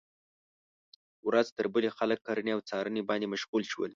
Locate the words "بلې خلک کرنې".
1.73-2.51